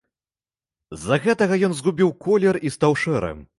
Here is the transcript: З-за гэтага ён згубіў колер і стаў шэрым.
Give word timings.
З-за 1.01 1.19
гэтага 1.27 1.53
ён 1.69 1.77
згубіў 1.83 2.09
колер 2.27 2.61
і 2.69 2.75
стаў 2.79 3.01
шэрым. 3.07 3.49